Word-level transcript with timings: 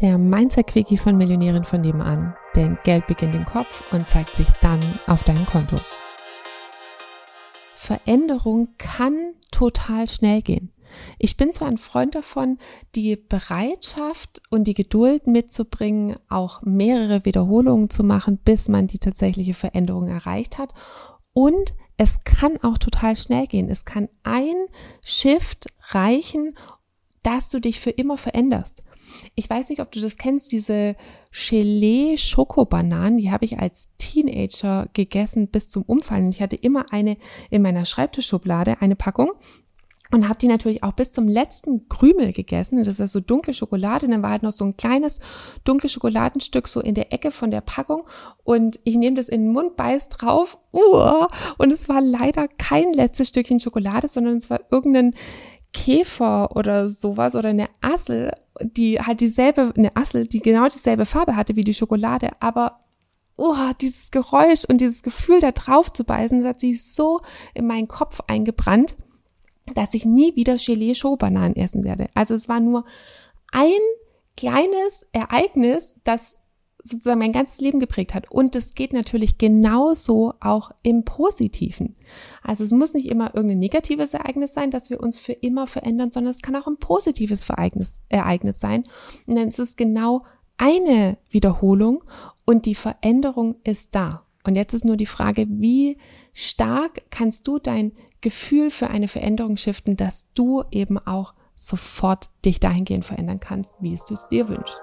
der 0.00 0.18
Mindset-Quickie 0.18 0.98
von 0.98 1.16
Millionären 1.16 1.64
von 1.64 1.80
nebenan. 1.80 2.34
Denn 2.54 2.78
Geld 2.84 3.06
beginnt 3.06 3.34
im 3.34 3.44
Kopf 3.44 3.82
und 3.92 4.08
zeigt 4.08 4.34
sich 4.34 4.48
dann 4.60 4.80
auf 5.06 5.24
deinem 5.24 5.46
Konto. 5.46 5.76
Veränderung 7.76 8.68
kann 8.78 9.34
total 9.50 10.08
schnell 10.08 10.42
gehen. 10.42 10.72
Ich 11.18 11.36
bin 11.36 11.52
zwar 11.52 11.68
ein 11.68 11.78
Freund 11.78 12.14
davon, 12.14 12.58
die 12.94 13.16
Bereitschaft 13.16 14.42
und 14.50 14.64
die 14.64 14.74
Geduld 14.74 15.26
mitzubringen, 15.26 16.16
auch 16.28 16.62
mehrere 16.62 17.24
Wiederholungen 17.24 17.90
zu 17.90 18.02
machen, 18.02 18.38
bis 18.38 18.68
man 18.68 18.88
die 18.88 18.98
tatsächliche 18.98 19.54
Veränderung 19.54 20.08
erreicht 20.08 20.58
hat. 20.58 20.72
Und 21.32 21.74
es 21.96 22.24
kann 22.24 22.58
auch 22.62 22.78
total 22.78 23.16
schnell 23.16 23.46
gehen. 23.46 23.68
Es 23.68 23.84
kann 23.84 24.08
ein 24.22 24.56
Shift 25.04 25.66
reichen, 25.90 26.56
dass 27.22 27.50
du 27.50 27.60
dich 27.60 27.80
für 27.80 27.90
immer 27.90 28.18
veränderst. 28.18 28.82
Ich 29.34 29.50
weiß 29.50 29.70
nicht, 29.70 29.80
ob 29.80 29.90
du 29.90 30.00
das 30.00 30.16
kennst, 30.16 30.52
diese 30.52 30.96
Gelee-Schokobananen, 31.32 33.18
die 33.18 33.30
habe 33.30 33.44
ich 33.44 33.58
als 33.58 33.88
Teenager 33.98 34.88
gegessen 34.92 35.48
bis 35.48 35.68
zum 35.68 35.82
Umfallen. 35.82 36.30
Ich 36.30 36.40
hatte 36.40 36.56
immer 36.56 36.92
eine 36.92 37.16
in 37.50 37.62
meiner 37.62 37.84
Schreibtischschublade, 37.84 38.80
eine 38.80 38.96
Packung 38.96 39.32
und 40.12 40.28
habe 40.28 40.38
die 40.38 40.48
natürlich 40.48 40.82
auch 40.82 40.92
bis 40.92 41.12
zum 41.12 41.28
letzten 41.28 41.88
Krümel 41.88 42.32
gegessen. 42.32 42.82
Das 42.82 42.98
ist 42.98 43.12
so 43.12 43.20
dunkle 43.20 43.54
Schokolade. 43.54 44.06
Und 44.06 44.12
dann 44.12 44.22
war 44.22 44.30
halt 44.30 44.42
noch 44.42 44.52
so 44.52 44.64
ein 44.64 44.76
kleines 44.76 45.20
dunkles 45.64 45.92
Schokoladenstück 45.92 46.66
so 46.66 46.80
in 46.80 46.94
der 46.94 47.12
Ecke 47.12 47.30
von 47.30 47.52
der 47.52 47.60
Packung. 47.60 48.06
Und 48.42 48.80
ich 48.82 48.96
nehme 48.96 49.16
das 49.16 49.28
in 49.28 49.44
den 49.44 49.52
Mund, 49.52 49.76
beiß 49.76 50.08
drauf. 50.08 50.58
Uh, 50.72 51.26
und 51.58 51.72
es 51.72 51.88
war 51.88 52.00
leider 52.00 52.48
kein 52.48 52.92
letztes 52.92 53.28
Stückchen 53.28 53.60
Schokolade, 53.60 54.08
sondern 54.08 54.36
es 54.36 54.50
war 54.50 54.60
irgendein 54.70 55.14
Käfer 55.72 56.56
oder 56.56 56.88
sowas 56.88 57.34
oder 57.34 57.50
eine 57.50 57.68
Assel, 57.80 58.32
die 58.60 59.00
halt 59.00 59.20
dieselbe, 59.20 59.72
eine 59.76 59.96
Assel, 59.96 60.26
die 60.26 60.40
genau 60.40 60.68
dieselbe 60.68 61.06
Farbe 61.06 61.36
hatte 61.36 61.56
wie 61.56 61.64
die 61.64 61.74
Schokolade, 61.74 62.30
aber 62.40 62.80
oh, 63.36 63.72
dieses 63.80 64.10
Geräusch 64.10 64.64
und 64.66 64.80
dieses 64.80 65.02
Gefühl 65.02 65.40
da 65.40 65.52
drauf 65.52 65.92
zu 65.92 66.04
beißen, 66.04 66.40
das 66.40 66.48
hat 66.48 66.60
sich 66.60 66.84
so 66.84 67.20
in 67.54 67.66
meinen 67.66 67.88
Kopf 67.88 68.20
eingebrannt, 68.26 68.96
dass 69.74 69.94
ich 69.94 70.04
nie 70.04 70.36
wieder 70.36 70.56
Gelee-Schokobananen 70.56 71.56
essen 71.56 71.84
werde. 71.84 72.08
Also 72.14 72.34
es 72.34 72.48
war 72.48 72.60
nur 72.60 72.84
ein 73.50 73.80
kleines 74.36 75.06
Ereignis, 75.12 75.94
das 76.04 76.38
sozusagen 76.82 77.18
mein 77.18 77.32
ganzes 77.32 77.60
Leben 77.60 77.80
geprägt 77.80 78.14
hat. 78.14 78.30
Und 78.30 78.54
das 78.54 78.74
geht 78.74 78.92
natürlich 78.92 79.38
genauso 79.38 80.34
auch 80.40 80.70
im 80.82 81.04
Positiven. 81.04 81.96
Also 82.42 82.64
es 82.64 82.72
muss 82.72 82.94
nicht 82.94 83.06
immer 83.06 83.34
irgendein 83.34 83.58
negatives 83.58 84.14
Ereignis 84.14 84.54
sein, 84.54 84.70
dass 84.70 84.90
wir 84.90 85.00
uns 85.00 85.18
für 85.18 85.32
immer 85.32 85.66
verändern, 85.66 86.10
sondern 86.10 86.30
es 86.30 86.42
kann 86.42 86.56
auch 86.56 86.66
ein 86.66 86.78
positives 86.78 87.48
Ereignis, 87.48 88.00
Ereignis 88.08 88.60
sein. 88.60 88.84
Und 89.26 89.36
dann 89.36 89.48
ist 89.48 89.58
es 89.58 89.76
genau 89.76 90.24
eine 90.56 91.18
Wiederholung 91.30 92.04
und 92.44 92.66
die 92.66 92.74
Veränderung 92.74 93.56
ist 93.64 93.94
da. 93.94 94.26
Und 94.44 94.56
jetzt 94.56 94.74
ist 94.74 94.84
nur 94.84 94.96
die 94.96 95.06
Frage, 95.06 95.46
wie 95.48 95.98
stark 96.32 97.02
kannst 97.10 97.46
du 97.46 97.58
dein 97.58 97.92
Gefühl 98.20 98.70
für 98.70 98.88
eine 98.88 99.08
Veränderung 99.08 99.56
shiften, 99.56 99.96
dass 99.96 100.32
du 100.34 100.64
eben 100.70 100.98
auch 100.98 101.34
sofort 101.56 102.30
dich 102.44 102.58
dahingehend 102.58 103.04
verändern 103.04 103.40
kannst, 103.40 103.82
wie 103.82 103.92
es 103.92 104.04
du 104.06 104.14
es 104.14 104.28
dir 104.28 104.48
wünschst. 104.48 104.80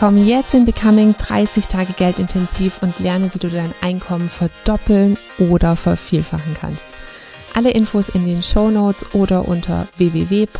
Komm 0.00 0.26
jetzt 0.26 0.54
in 0.54 0.64
Becoming 0.64 1.14
30 1.18 1.66
Tage 1.66 1.92
Geld 1.92 2.18
intensiv 2.18 2.78
und 2.80 2.98
lerne, 3.00 3.28
wie 3.34 3.38
du 3.38 3.50
dein 3.50 3.74
Einkommen 3.82 4.30
verdoppeln 4.30 5.18
oder 5.38 5.76
vervielfachen 5.76 6.56
kannst. 6.58 6.86
Alle 7.52 7.72
Infos 7.72 8.08
in 8.08 8.24
den 8.26 8.42
Show 8.42 8.70
Notes 8.70 9.14
oder 9.14 9.46
unter 9.46 9.88
www.m-vn.de. 9.98 10.50